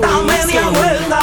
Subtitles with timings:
[0.00, 1.20] media vuelta,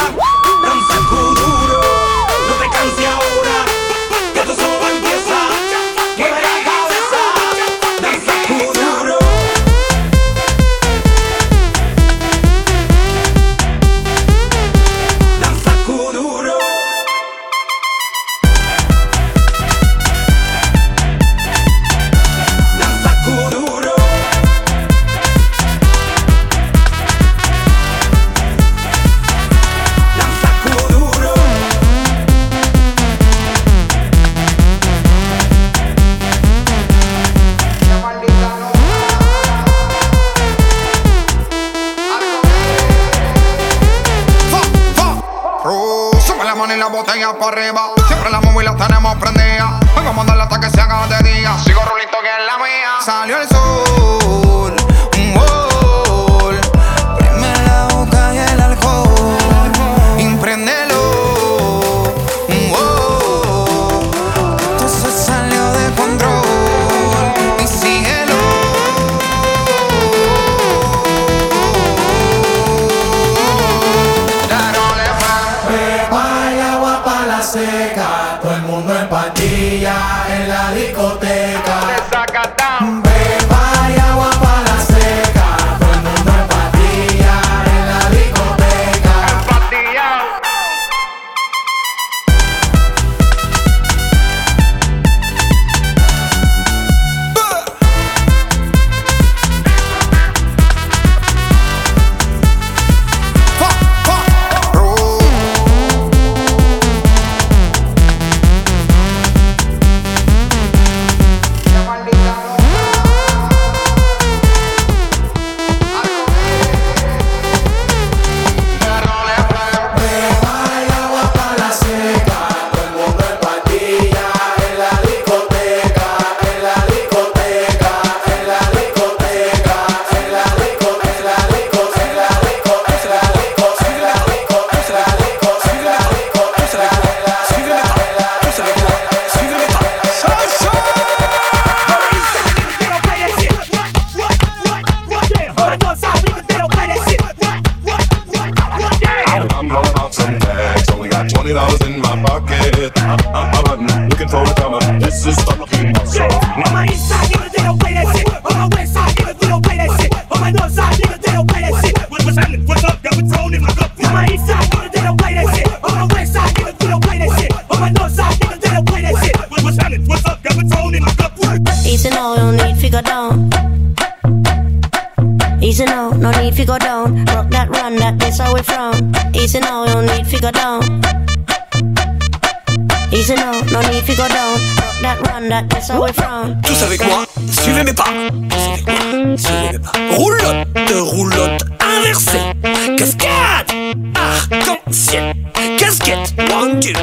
[195.02, 195.36] Casket,
[195.80, 196.94] casquette, one, two.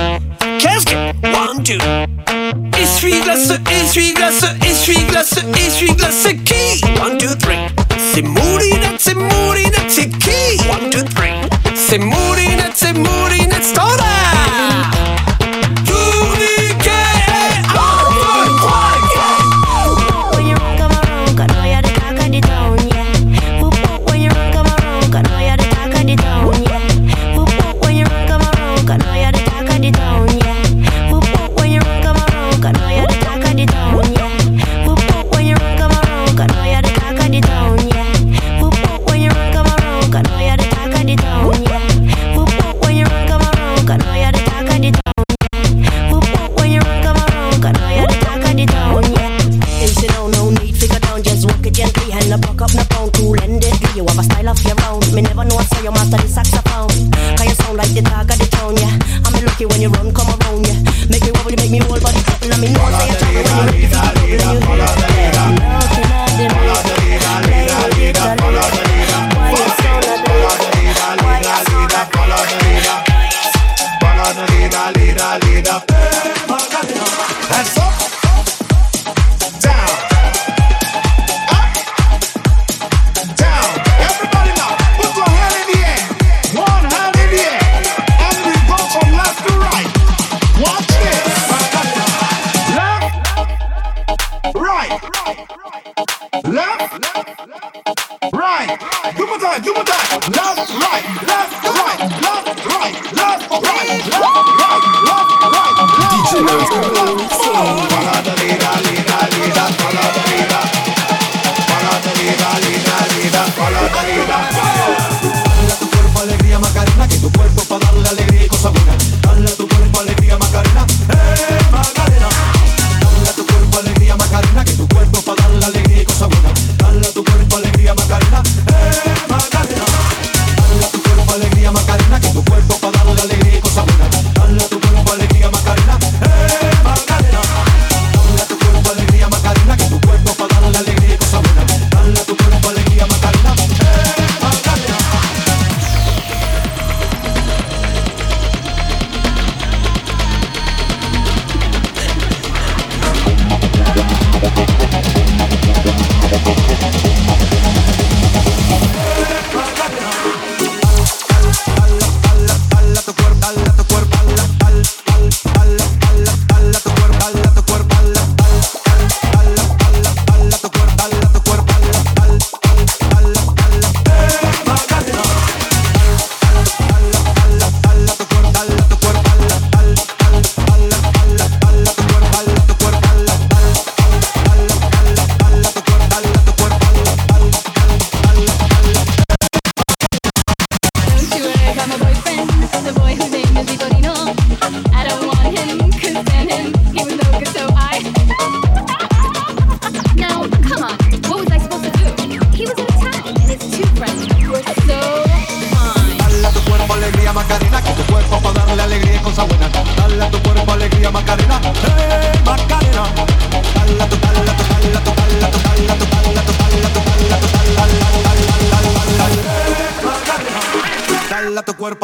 [0.61, 1.79] Casquette, one, two.
[2.79, 7.59] Essuie-glace, essuie-glace, essuie-glace, essuie-glace, Key, One, two, three.
[7.99, 10.61] C'est Moulinette, c'est Moulinette, c'est qui?
[10.71, 11.33] One, two, three.
[11.75, 12.18] C'est Moulinette.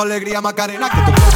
[0.05, 1.34] alegría Macarena que tú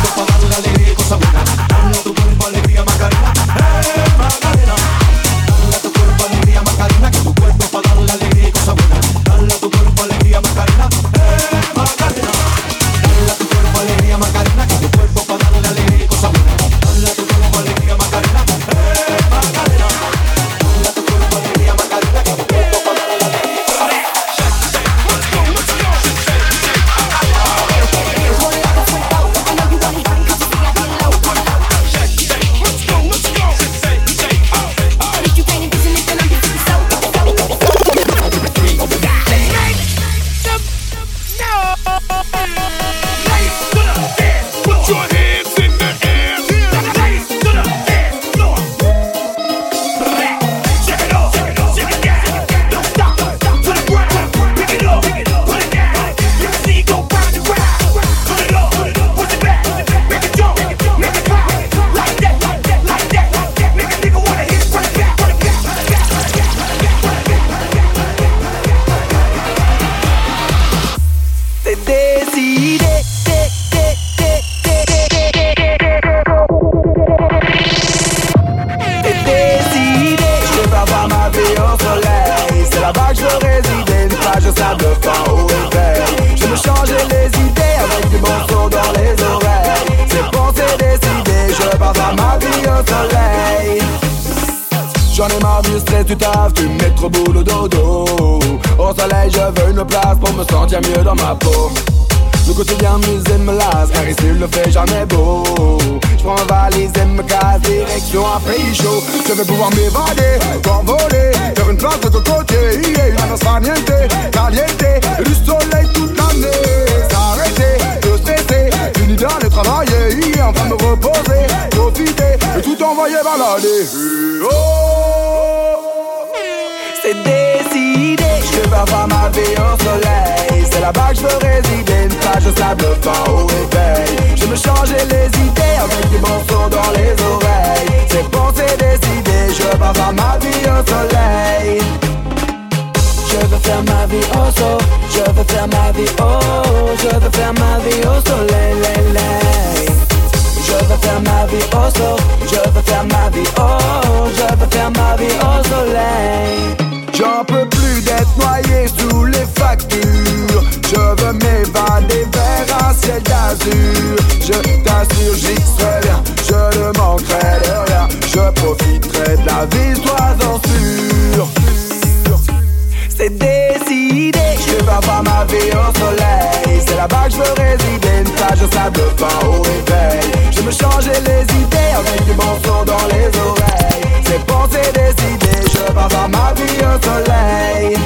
[178.58, 180.30] plage de sable fin au réveil.
[180.50, 182.44] Je me changer les idées avec du bon
[182.84, 184.22] dans les oreilles.
[184.24, 187.98] C'est bon, c'est décidé, je vais avoir ma vie au soleil.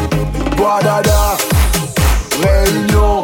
[0.57, 1.37] Guadada,
[2.43, 3.23] Réunion.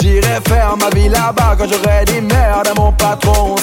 [0.00, 3.56] J'irai faire ma vie là-bas quand j'aurai dit merde à mon patron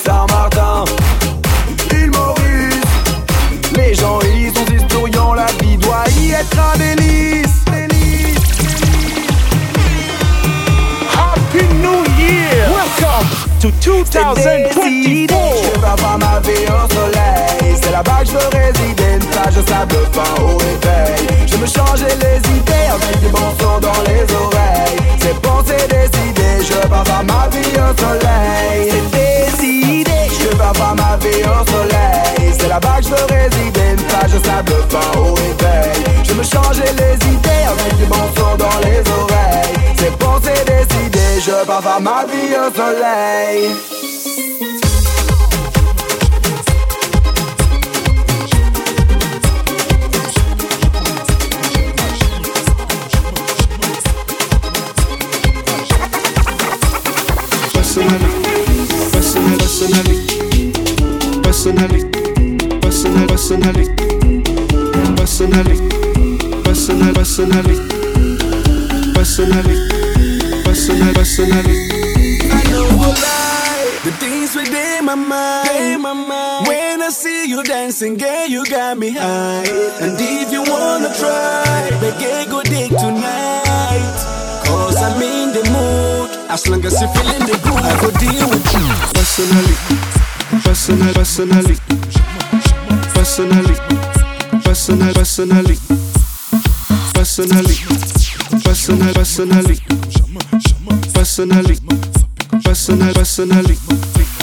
[14.11, 15.31] 2024!
[15.73, 17.77] Je vais avoir ma vie au soleil.
[17.81, 21.47] C'est là-bas que je veux résider Une plage de sable fin au réveil.
[21.47, 24.99] Je me changer les idées Avec du bon son dans les oreilles.
[25.19, 26.49] C'est bon, c'est décidé.
[26.59, 28.91] Je vais avoir ma vie au soleil.
[28.91, 30.11] C'est décidé.
[30.27, 32.53] Je vais avoir ma vie au soleil.
[32.59, 36.03] C'est là-bas que je veux résider Une plage sable fin au réveil.
[36.23, 39.20] Je me changer les idées Avec du bon son dans les oreilles
[41.43, 43.71] je pars faire ma vie au soleil.
[63.21, 63.89] personality,
[65.13, 65.89] personality,
[66.63, 67.87] personality,
[69.13, 69.90] personality
[70.91, 71.65] personal, personal.
[72.51, 73.13] I know a.
[74.03, 76.01] The things within my mind.
[76.01, 76.67] my mind.
[76.67, 79.63] When I see you dancing, girl, you got me high.
[80.01, 84.17] And if you wanna try, baby, go dig tonight.
[84.65, 86.29] Cause I'm in the mood.
[86.49, 88.87] As long as you're feeling the groove, I go deal with you.
[89.15, 89.75] Personally,
[90.63, 91.77] personal, personally.
[93.13, 93.75] Personally,
[94.65, 95.77] personal, personally.
[97.13, 97.75] Personally, personal, personally.
[98.63, 99.13] personally.
[99.13, 99.13] personally.
[99.13, 100.10] personally.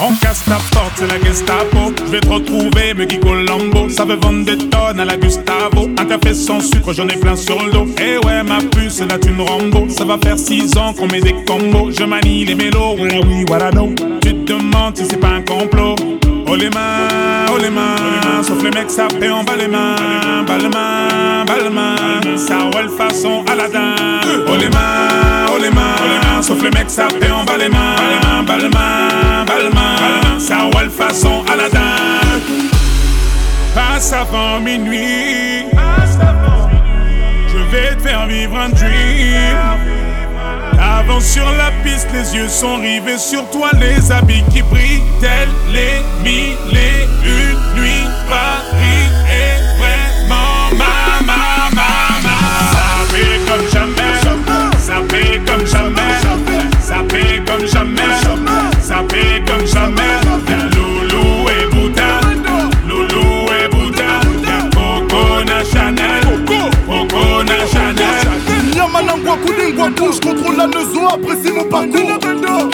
[0.01, 1.93] On casse ta porte, c'est la Gestapo.
[2.07, 3.88] Je vais te retrouver, me Guigo Lambo.
[3.88, 5.88] Ça veut vendre des tonnes à la Gustavo.
[5.99, 7.88] Un café sans sucre, j'en ai plein sur le dos.
[8.01, 9.88] Eh ouais, ma puce, là tu me Rambo.
[9.88, 11.91] Ça va faire 6 ans qu'on met des combos.
[11.91, 13.93] Je manie les mélos, oui, voilà non.
[14.23, 15.97] Tu te demandes si c'est pas un complot.
[16.51, 19.97] Oh les mains, oh les mains, sauf les mecs ça fait en bas les mains,
[20.47, 23.95] bas les mains, bas les mains, ça roule façon Aladdin.
[24.47, 25.47] Oh les mains,
[26.38, 29.74] mains, sauf les mecs ça fait en bas les mains, bas les mains, bas les
[29.74, 31.81] mains, ça roule façon Aladdin.
[33.74, 35.66] Passe avant minuit,
[37.48, 39.57] je vais te faire vivre un dream.
[40.81, 45.48] Avance sur la piste, les yeux sont rivés sur toi, les habits qui brillent, tels
[45.72, 48.07] les mille et une nuits.
[48.29, 51.90] Paris est vraiment ma, ma, ma,
[52.22, 52.37] ma.
[52.72, 54.12] Ça fait comme jamais,
[54.79, 56.28] ça fait comme jamais,
[71.79, 72.19] parcours.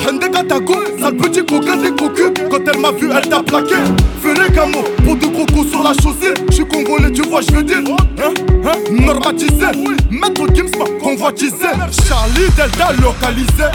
[0.07, 3.75] Hende sale petit coquin des cocus Quand elle m'a vu, elle t'a plaqué.
[4.23, 6.35] Fais les camos, pour de gros coups sur la chaussée.
[6.51, 7.79] J'suis congolais, tu vois, j'veux dire.
[7.79, 8.33] Hein,
[8.65, 9.67] hein, Normatisé,
[10.11, 11.67] maître Gims convoitisé
[12.07, 13.69] Charlie Delta localisé.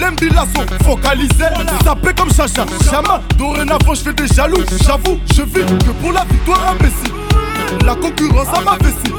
[0.00, 1.44] L'embilasso focalisé.
[1.84, 6.72] Sapé comme Chacha, Chama Dorénavant j'fais des jaloux, j'avoue, je vis que pour la victoire
[6.72, 9.14] imbécile La concurrence à ma vessie.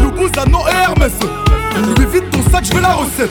[0.00, 1.12] Loubouzanon et Hermès.
[1.96, 3.30] Lui vite ton sac, je veux la recette.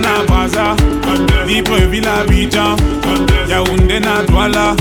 [0.00, 0.74] Kinshasa
[1.28, 2.76] na Libreville Abidjan,
[3.48, 4.74] Yaoundé na Douala,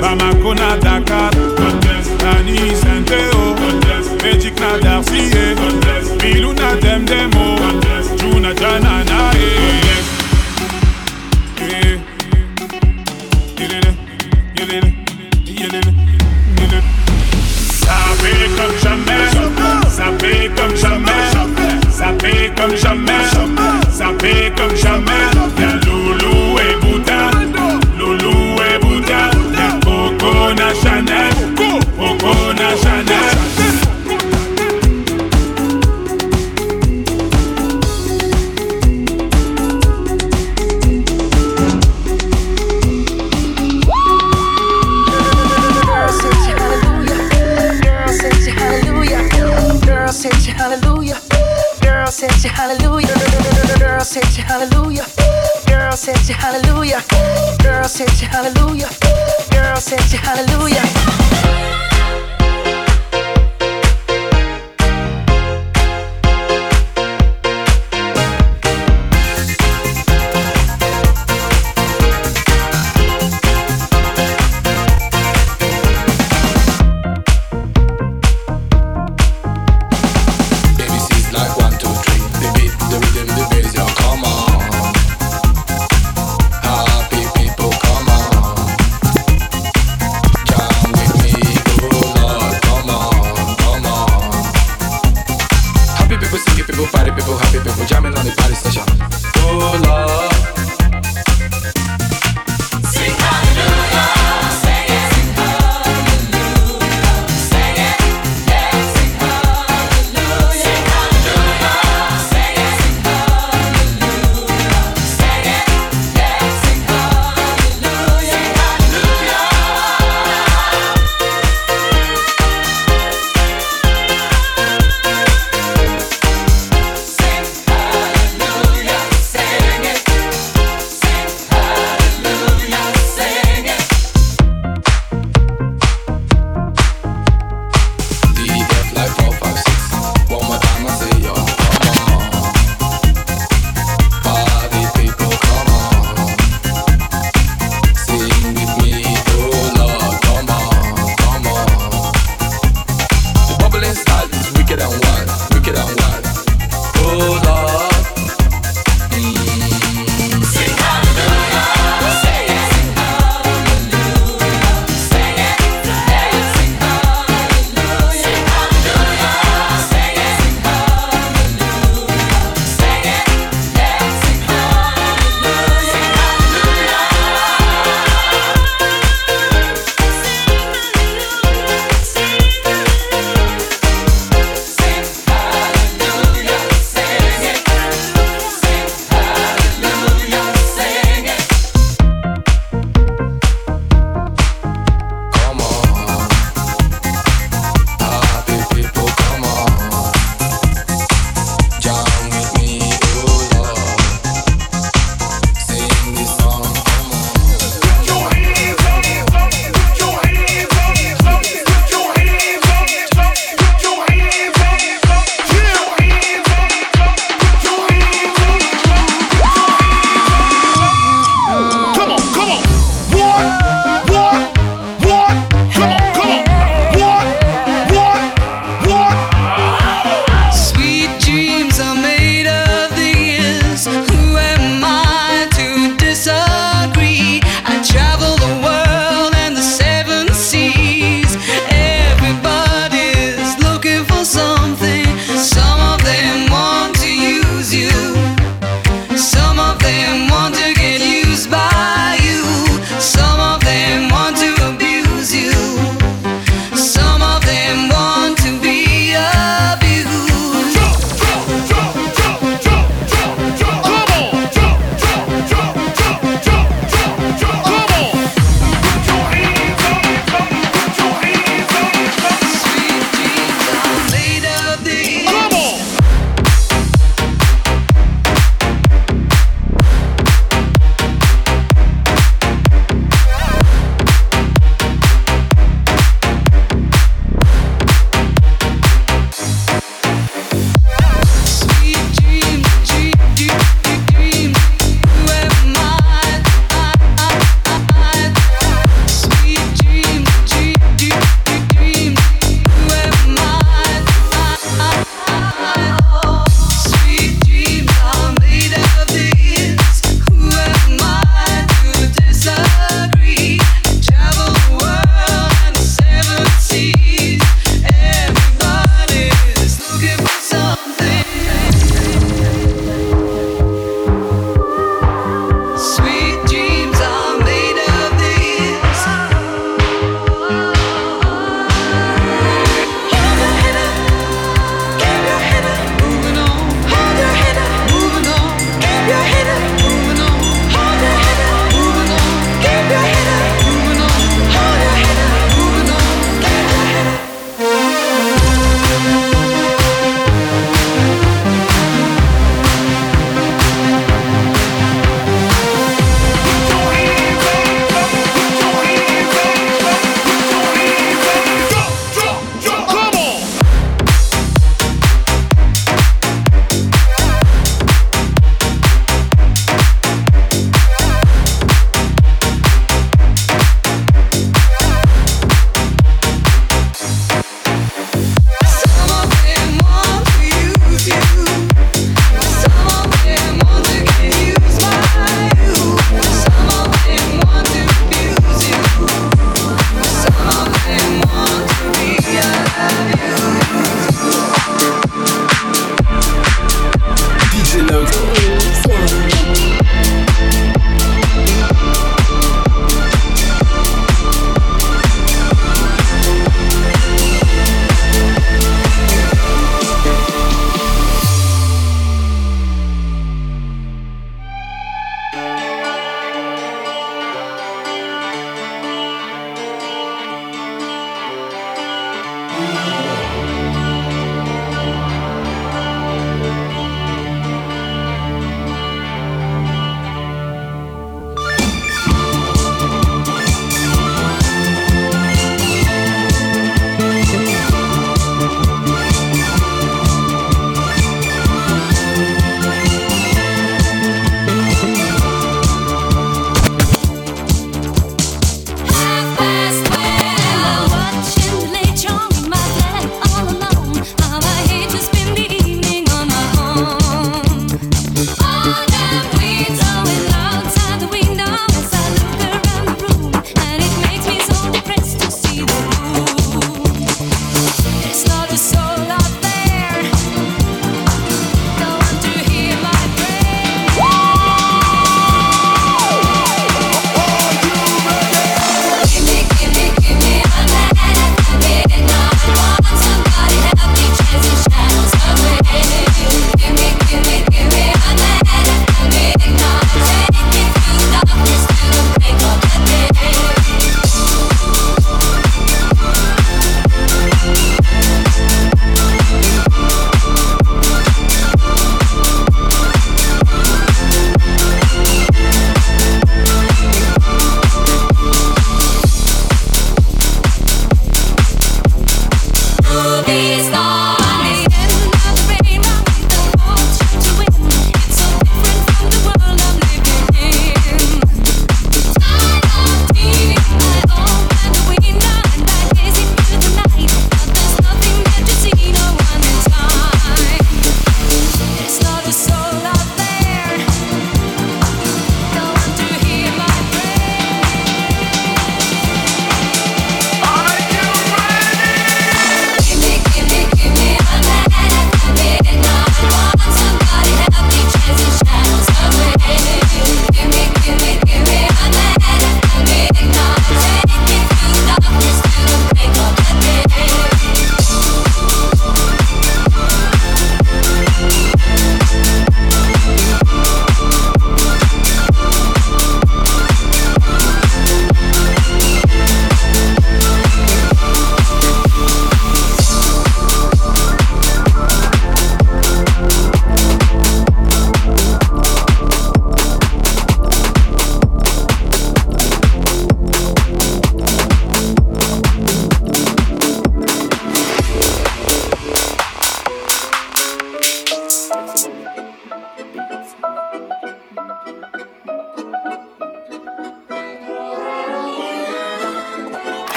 [0.00, 1.30] Bamako na Dakar,
[2.22, 3.56] Nani Saint-Théo,
[4.60, 5.30] na Darcy,
[6.18, 7.58] Bilou na Demdemo,
[8.18, 9.32] Juna Jana na.
[13.58, 13.92] Yelele,
[14.56, 14.94] yelele,
[15.46, 15.92] yelele,
[16.56, 16.82] yelele.
[17.84, 19.24] Ça fait comme jamais,
[19.88, 21.22] ça fait comme jamais,
[21.90, 23.67] ça fait comme jamais,
[23.98, 25.87] sapé comme jamais.
[57.98, 58.88] Set you hallelujah.
[59.50, 60.97] Girl, set you hallelujah.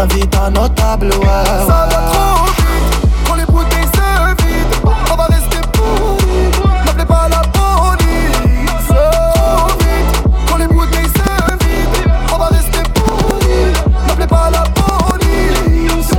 [0.00, 1.44] ta vie un notable, ouais.
[1.68, 6.50] Ça va trop vite, quand les bouteilles se vident, on va rester pourris.
[6.86, 8.88] N'appelez pas la police.
[8.88, 10.12] Trop vite,
[10.48, 13.72] quand les bouteilles se vident, on va rester pourris.
[14.06, 16.10] N'appelez pas la police.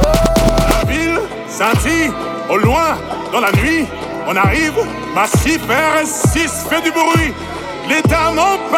[0.70, 2.12] La Ville, scintille,
[2.52, 2.98] au loin,
[3.34, 3.88] dans la nuit,
[4.28, 4.74] on arrive.
[5.16, 7.34] Massif RS6 fait du bruit.
[7.90, 8.72] Les dames en.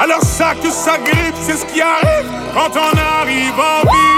[0.00, 4.17] Alors ça que ça grippe, c'est ce qui arrive quand on arrive en vie.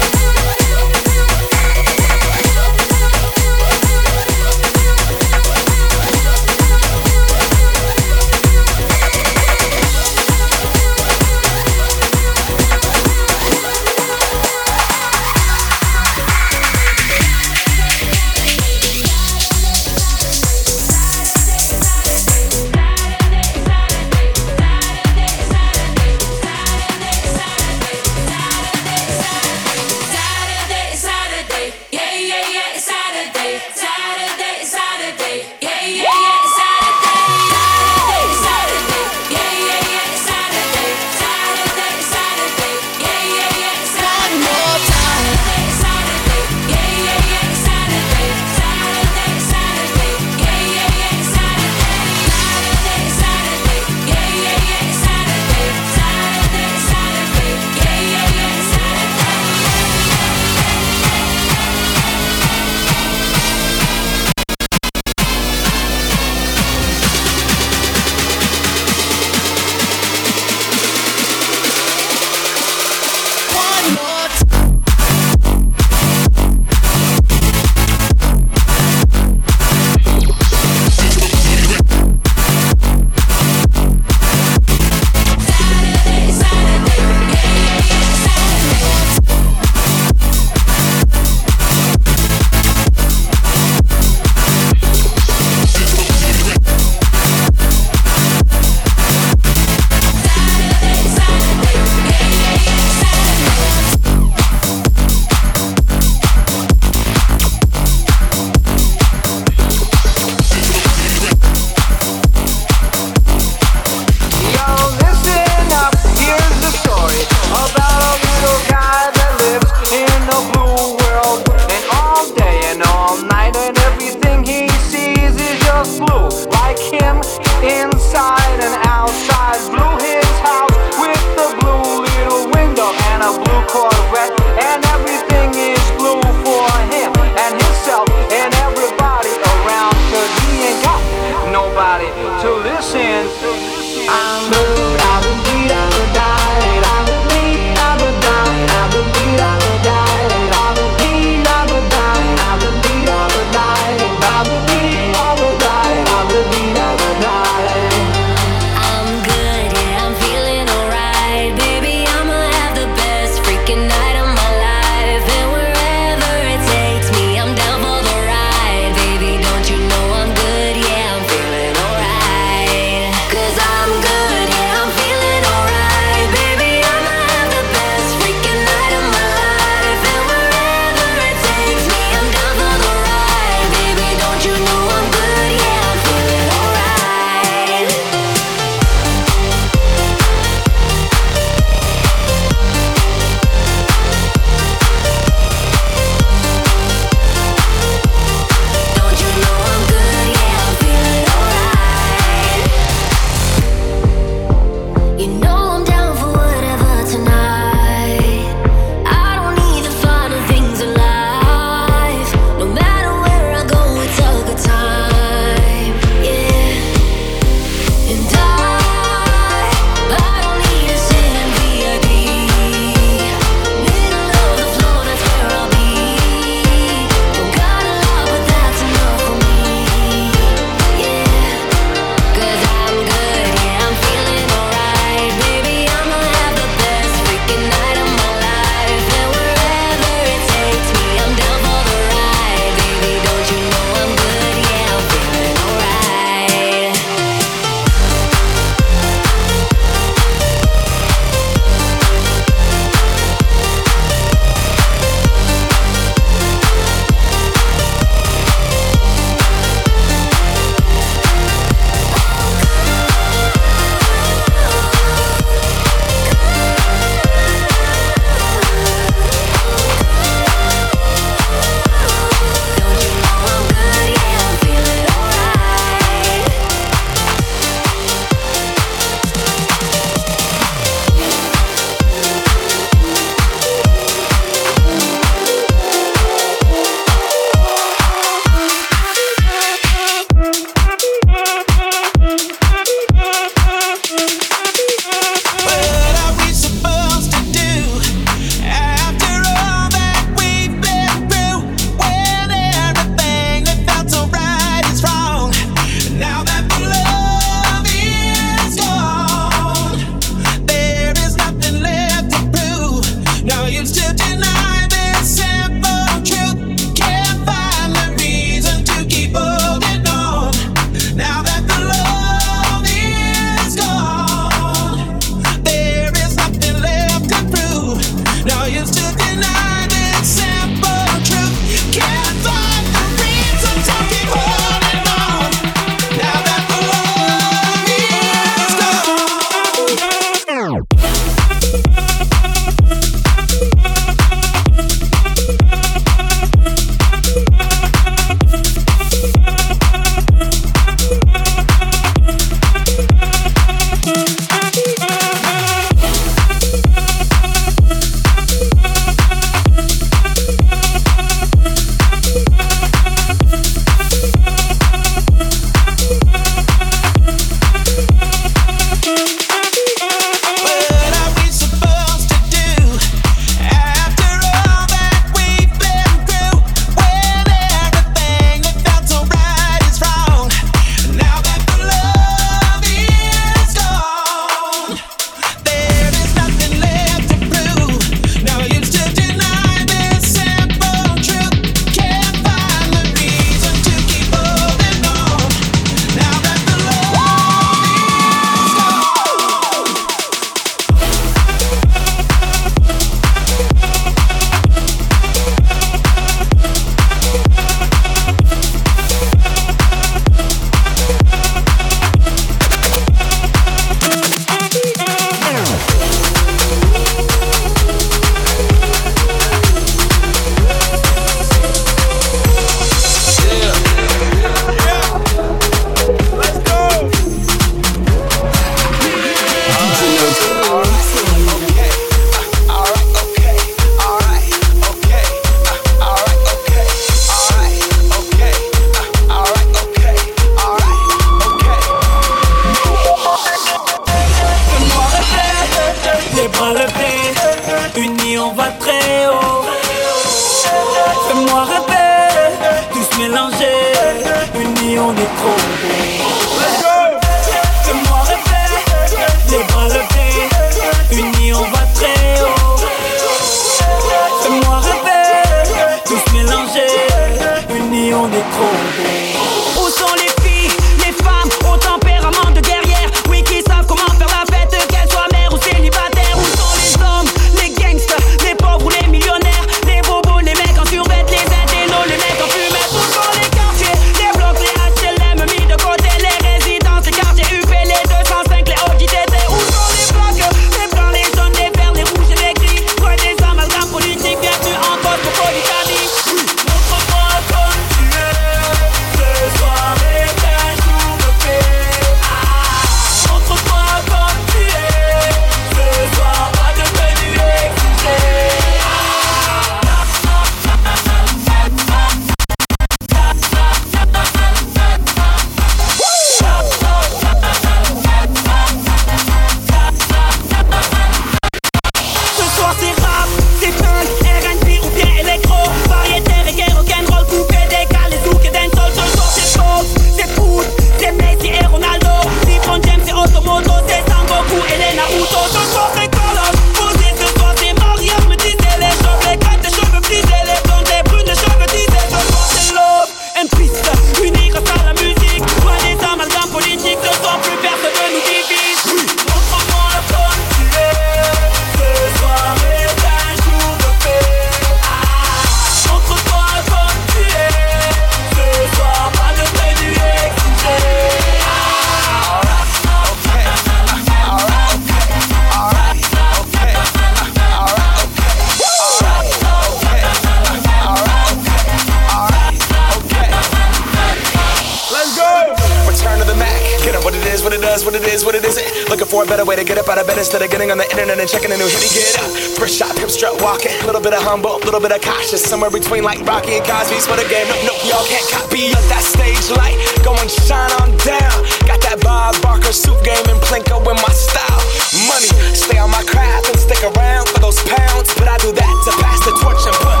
[577.92, 578.88] it.
[578.88, 580.78] Looking for a better way to get up out of bed instead of getting on
[580.78, 581.80] the internet and checking a new hit.
[581.84, 583.72] Me get up, first shot, pimp strut walking.
[583.82, 586.64] A Little bit of humble, a little bit of cautious, somewhere between like Rocky and
[586.64, 587.44] Cosby's for the game.
[587.48, 588.84] No, no, y'all can't copy us.
[588.88, 591.36] That stage light, go and shine on down.
[591.68, 594.62] Got that Bob Barker suit game and Plinko in my style.
[595.10, 598.74] Money, stay on my craft and stick around for those pounds, but I do that
[598.88, 600.00] to pass the torch and put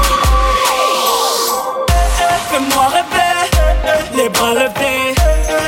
[2.48, 3.34] Fais-moi rêver,
[4.14, 5.14] les bras levés,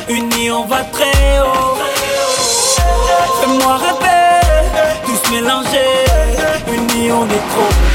[0.08, 1.15] unis on va très
[7.48, 7.85] cool.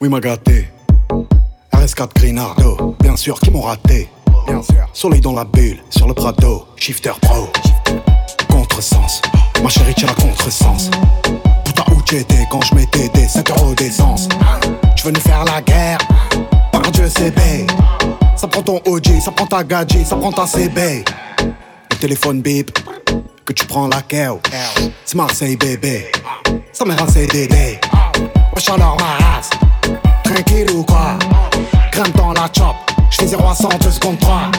[0.00, 0.68] Oui, m'a gâté.
[1.72, 4.08] RS4 Grinardo, bien sûr, qui m'ont raté.
[4.46, 4.88] Bien sûr.
[4.92, 7.48] Soleil dans la bulle, sur le Prado, shifter pro.
[8.48, 9.20] Contresens,
[9.60, 10.90] ma chérie, tu la contresens.
[11.64, 14.28] Putain, où t'étais quand je mettais des 5 euros d'essence
[14.96, 15.98] Tu veux nous faire la guerre?
[16.70, 17.66] Par Dieu, c'est bé.
[18.36, 21.04] Ça prend ton OG, ça prend ta gadget, ça prend ta CB.
[21.90, 22.70] Le téléphone bip,
[23.44, 24.40] que tu prends la keo.
[25.04, 26.06] C'est Marseille, bébé.
[26.72, 27.80] Ça m'a rassé Dédé.
[28.54, 29.50] Wesh alors ma race,
[30.32, 31.18] tranquille ou quoi.
[31.92, 32.76] Grimpe dans la chop,
[33.10, 34.50] j'fais 0 à 100, 2 secondes 3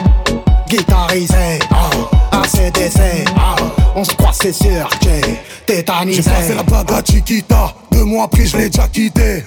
[0.68, 3.64] Guitarisé, oh, ACDC, oh,
[3.96, 6.22] on se croit c'est sûr que tétanisé.
[6.22, 9.44] J'ai passé la bague à Chiquita, deux mois après je l'ai déjà quitté.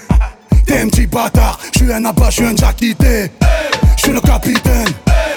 [0.66, 3.32] T'es un petit bâtard, je suis un abat, je suis un déjà quitté.
[3.98, 4.88] Je suis le capitaine,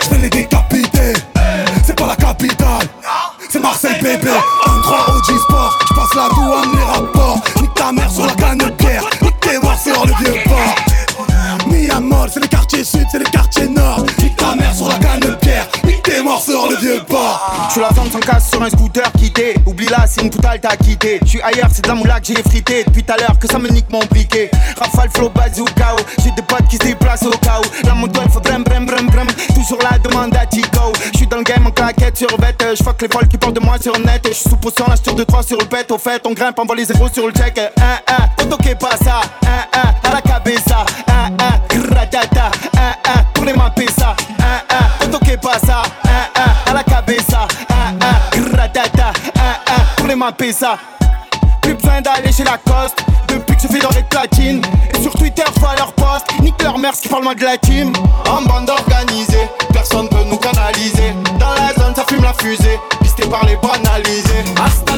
[0.02, 1.12] je vais les décapiter.
[1.84, 2.86] C'est pas la capitale,
[3.48, 4.30] c'est Marseille bébé.
[4.66, 7.40] 1-3 OG Sport, je passe la douane, les rapports.
[7.60, 10.42] Nique ta mère sur la canne de pierre, nique tes morts sur le vieux
[12.28, 14.04] c'est le quartier sud, c'est le quartier nord.
[14.18, 15.45] Nique ta mère sur la canne
[16.38, 19.54] Je suis la femme sans casse sur un scooter quitté.
[19.64, 21.18] Oublie là, c'est une toutale t'as quitté.
[21.22, 22.84] Je suis ailleurs, c'est de la moula que j'ai frité.
[22.84, 24.50] Depuis tout à l'heure que ça me nique mon briquet.
[24.78, 25.96] Rafale, flow, bazooka.
[26.22, 27.86] J'ai des potes qui se déplacent au où.
[27.86, 29.26] La moto elle fait brem brem brem brem.
[29.54, 30.92] Toujours la demande à Tico.
[31.12, 32.62] Je suis dans le game en claquette sur bête.
[32.78, 34.26] Je fuck les folles qui parlent de moi sur net.
[34.28, 35.90] Je suis sous potion, la de 3 sur le pet.
[35.90, 37.58] Au fait, on grimpe, on voit les zéros sur le check.
[37.58, 39.22] Un, un, on toque pas ça.
[39.46, 40.84] Un, un, à la cabeza.
[41.08, 42.50] Un, un, gratata.
[42.76, 44.14] Un, un, pour les mapper ça.
[44.38, 45.82] Un, un, on toque pas ça.
[50.32, 52.98] Plus besoin d'aller chez la coste.
[53.28, 54.60] Depuis que je fais dans les platines.
[54.94, 57.56] Et sur Twitter je vois leur post Nique leur mère qui parle moins de la
[57.58, 57.92] team.
[58.28, 61.14] En bande organisée Personne peut nous canaliser.
[61.38, 62.80] Dans la zone ça fume la fusée.
[63.02, 64.44] Pisté par les banalisés.
[64.64, 64.96] Hasta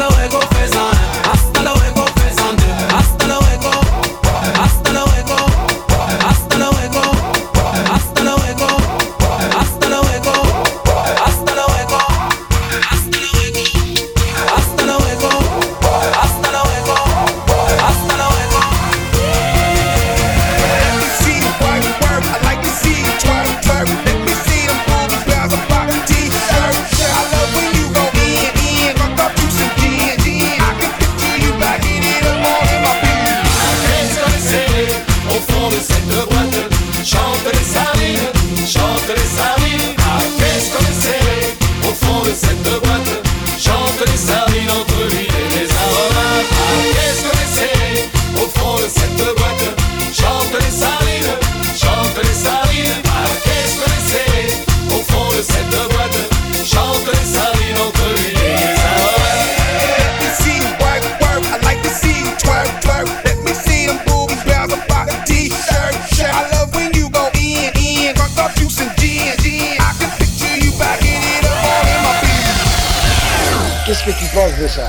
[74.39, 74.89] penses de ça.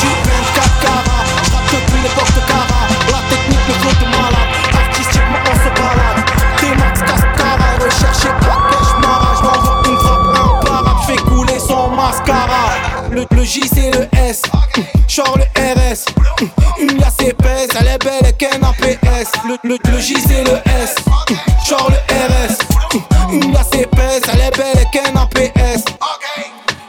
[0.00, 5.42] Du 24 carats J'rappe depuis l'époque de Cara La technique, le flow de malade Artistiquement
[5.44, 6.20] on se balade
[6.60, 12.74] T-Max, Cascara Recherché Kakesh, Mara J'm'envoie une frappe imparable J'fais couler son mascara
[13.10, 14.42] Le, le J c'est le S.
[15.08, 16.04] Genre le RS
[16.80, 20.56] Une liasse épaisse Elle est belle et qu'un APS le, le, le J c'est le
[20.82, 20.94] S
[21.68, 22.58] Genre le RS
[23.32, 24.75] Une liasse épaisse Elle est belle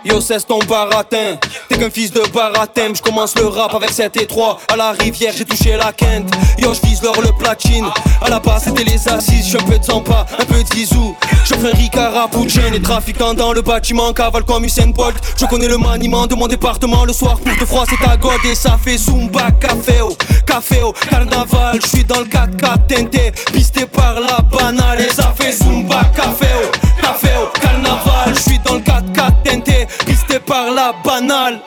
[0.07, 1.35] Yo, cesse ton baratin.
[1.67, 2.93] T'es qu'un fils de baratin.
[2.93, 4.61] J'commence le rap avec 7 et 3.
[4.71, 6.33] À la rivière, j'ai touché la quinte.
[6.57, 7.85] Yo, j'vise l'or, le platine.
[8.21, 9.47] À la base, c'était les assises.
[9.47, 11.13] J'suis un peu de un peu de Zizou.
[11.43, 12.71] J'offre un Ricard pour Jane.
[12.71, 14.13] Les trafiquants dans le bâtiment.
[14.13, 15.17] Cavale comme Usain Bolt.
[15.37, 17.03] Je connais le maniement de mon département.
[17.03, 18.39] Le soir, pour de froid, c'est à God.
[18.49, 21.81] Et ça fait Zumba, café au, café au, carnaval.
[21.83, 23.33] J'suis dans le 4x4 teinté.
[23.51, 25.01] Pisté par la banale.
[25.01, 27.66] Et ça fait Zumba, café au, café
[30.77, 31.59] la banale.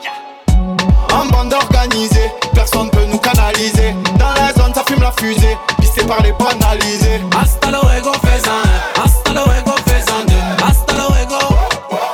[1.13, 3.93] En bande organisée, personne peut nous canaliser.
[4.17, 7.19] Dans la zone, ça fume la fusée, pisté par les banalisés.
[7.37, 9.03] Hasta luego, faisan un.
[9.03, 10.65] Hasta luego, faisan deux.
[10.65, 11.39] Hasta luego.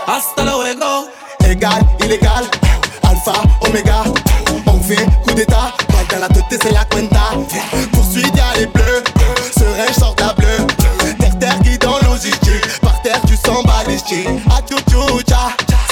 [0.07, 1.07] Hasta luego.
[1.47, 2.45] Égal, illégal,
[3.03, 4.03] alpha, oméga.
[4.65, 7.21] On fait coup d'état, balle dans la tête, c'est la cuenta.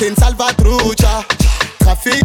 [0.06, 1.24] Atchouchoucha, c'est une salvatrucha.
[1.80, 2.24] Trafic,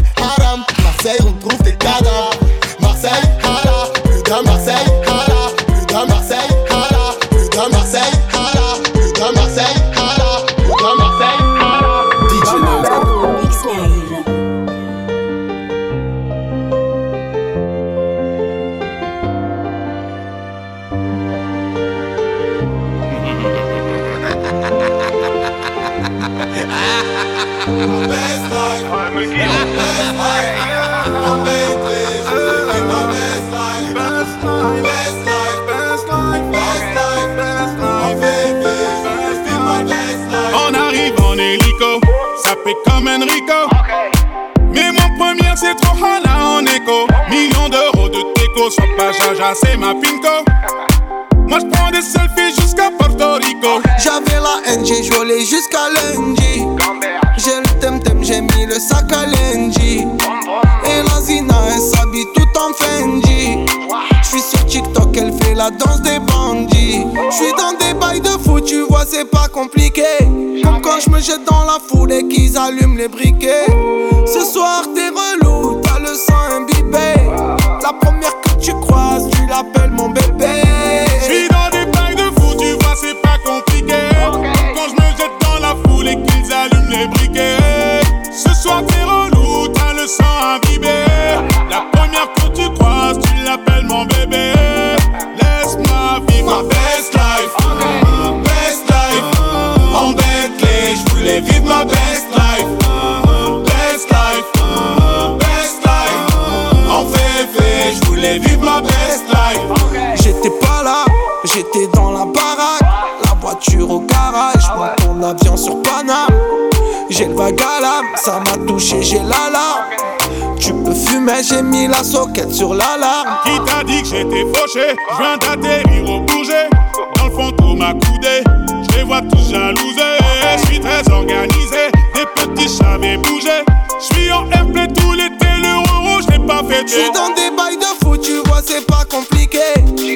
[121.50, 123.38] j'ai mis la soquette sur l'alarme.
[123.44, 124.94] Qui t'a dit que j'étais fauché?
[125.12, 126.68] Je viens d'atterrir au bouger
[127.16, 128.42] Dans le fond tout m'a coudé.
[128.90, 130.18] Je les vois tous jalousés.
[130.56, 131.90] Je suis très organisé.
[132.14, 133.64] Des petits j'avais bougé.
[134.00, 137.54] Je suis en airplay tout l'été Le rouge je l'ai pas fait J'suis dans des
[137.56, 139.58] bails de fou, tu vois, c'est pas compliqué.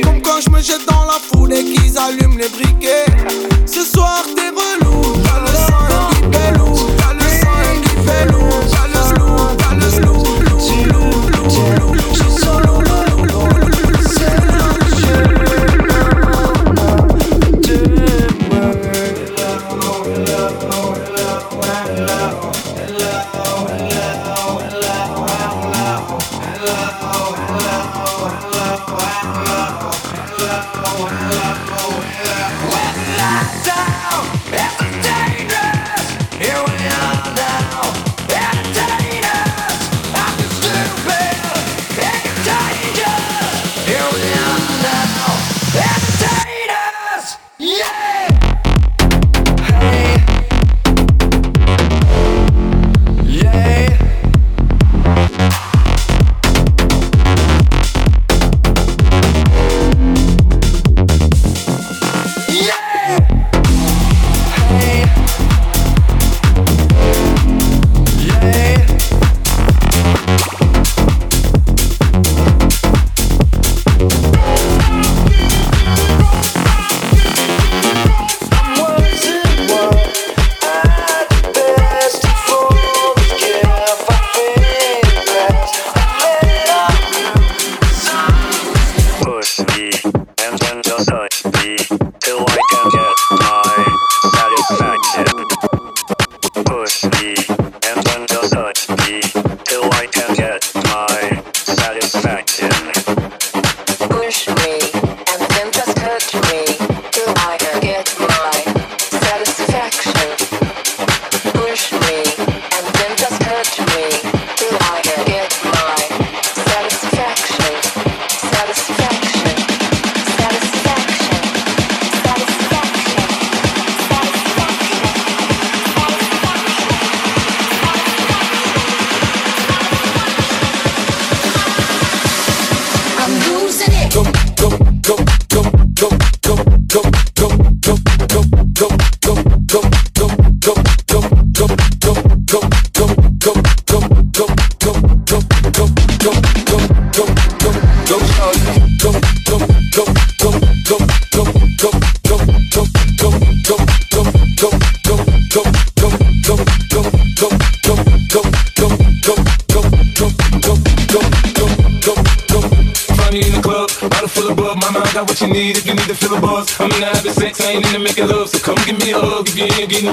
[0.03, 3.14] Comme quand je me jette dans la foule et qu'ils allument les briquets.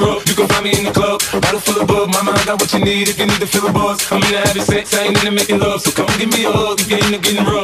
[0.01, 2.09] You can find me in the club, bottle full of bub.
[2.13, 4.01] Mama, I got what you need if you need to feel a buzz.
[4.11, 5.81] I'm in the having sex, I ain't into making love.
[5.81, 7.00] So come give me a hug if you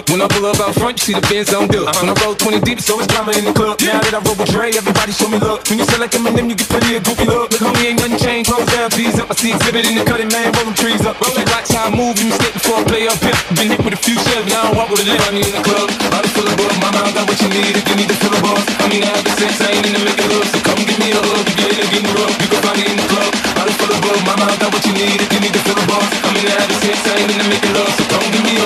[0.08, 1.84] When I pull up out front, you see the Benz on dip.
[1.84, 3.76] When I roll 20 deep, so it's drama in the club.
[3.84, 5.68] Now that I roll with Dre, everybody show me love.
[5.68, 7.52] When you sell like Eminem, you get plenty of goofy love.
[7.52, 8.48] Look, homie, ain't nothing changed.
[8.48, 9.28] Close down, G's up.
[9.28, 10.56] I see exhibit in the cutting, man.
[10.56, 11.20] Roll them trees up.
[11.20, 12.16] Roll it, watch how I move.
[12.24, 13.36] You mistake before I play up here.
[13.60, 15.28] Been hit with a few shells, now I walk with a limp.
[15.28, 16.72] I'm in the club, bottle full of bug.
[16.80, 18.64] Mama, I got what you need if you need to feel a buzz.
[18.80, 20.48] I mean, I have the sex, I ain't into making love.
[20.56, 22.32] So come give me a hug if you ain't getting rough.
[22.40, 24.20] You can find me in the club, bottle full of bug.
[24.24, 26.08] Mama, I got what you need if you need to feel a buzz.
[26.24, 27.92] I mean, I have the sex, I ain't into making love.
[27.92, 28.57] So come give me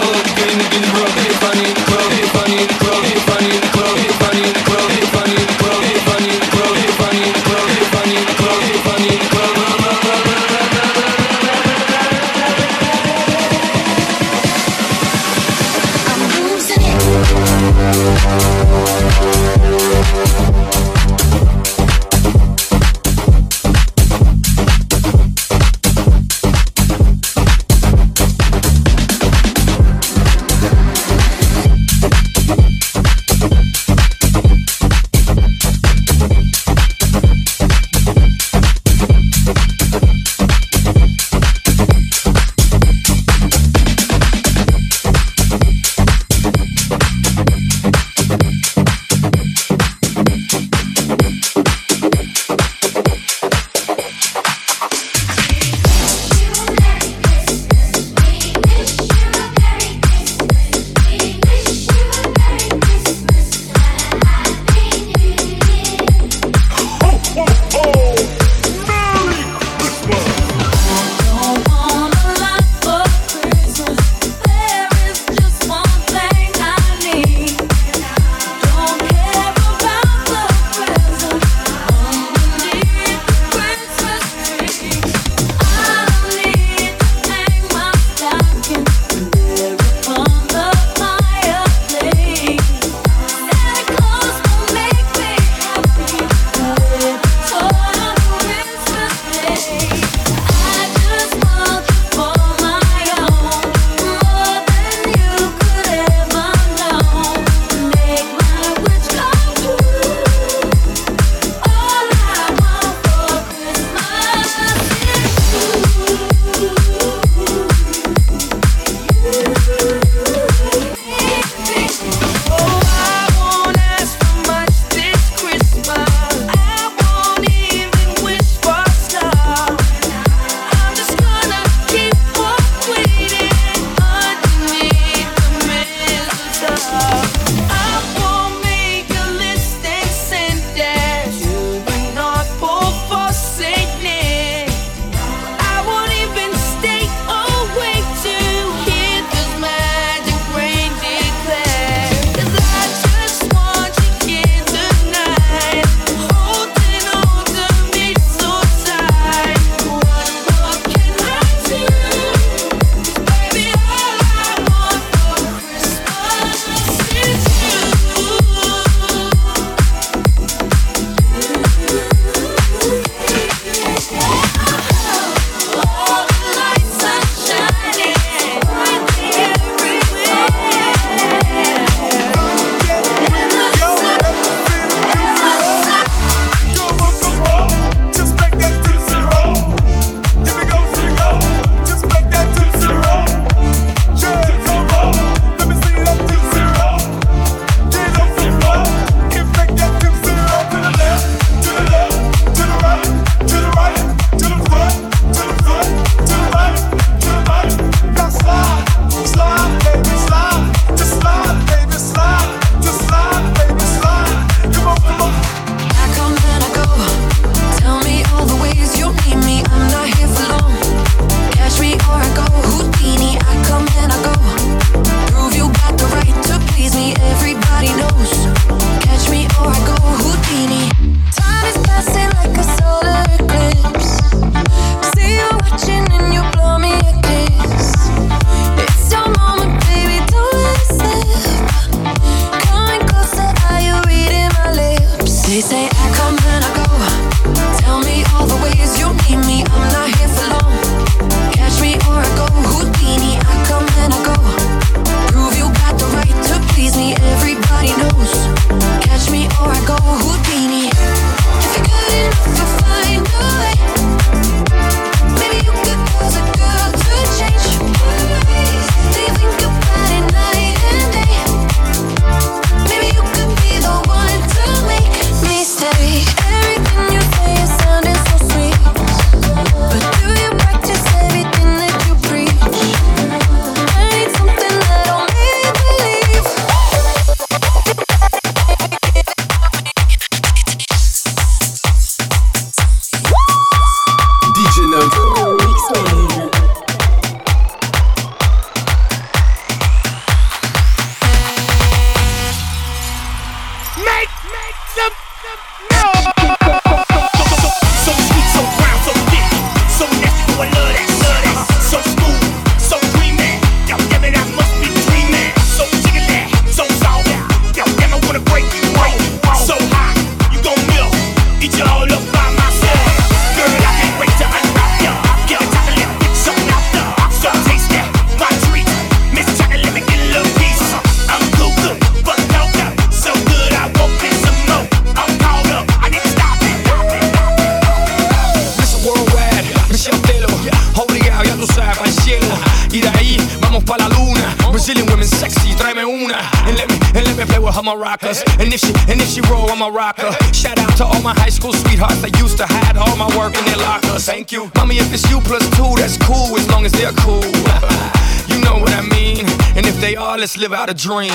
[361.01, 361.30] dream,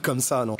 [0.00, 0.56] comme ça, non.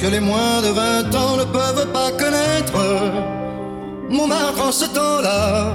[0.00, 2.78] Que les moins de 20 ans ne peuvent pas connaître.
[4.08, 5.74] Montmartre en ce temps-là,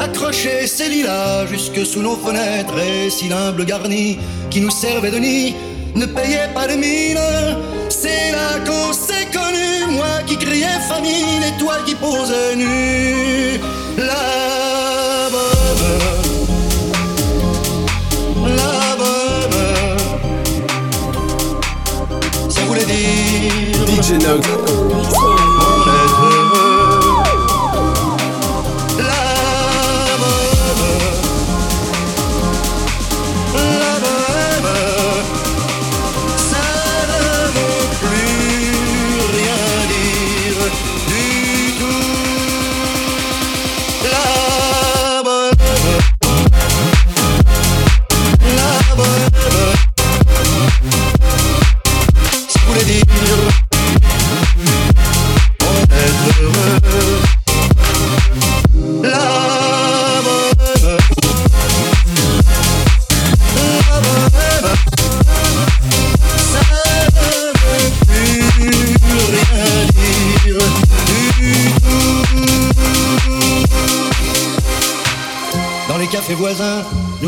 [0.00, 4.18] accrochait ses lilas jusque sous nos fenêtres et si l'humble garni
[4.50, 5.54] qui nous servait de nid
[5.94, 7.20] ne payait pas de mine.
[7.88, 13.60] C'est là qu'on s'est connu, moi qui criais famine et toi qui posais nu.
[13.96, 14.58] La
[22.88, 25.37] dire DJ Note.